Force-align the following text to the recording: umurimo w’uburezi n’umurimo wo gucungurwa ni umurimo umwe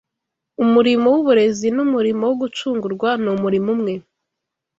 umurimo 0.63 1.05
w’uburezi 1.13 1.67
n’umurimo 1.75 2.23
wo 2.29 2.35
gucungurwa 2.41 3.09
ni 3.23 3.29
umurimo 3.35 3.67
umwe 3.75 3.93